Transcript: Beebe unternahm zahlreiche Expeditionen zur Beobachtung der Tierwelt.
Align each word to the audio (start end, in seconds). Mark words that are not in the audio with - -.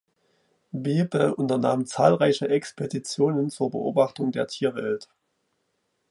Beebe 0.71 1.35
unternahm 1.35 1.85
zahlreiche 1.85 2.49
Expeditionen 2.49 3.51
zur 3.51 3.69
Beobachtung 3.69 4.31
der 4.31 4.47
Tierwelt. 4.47 5.07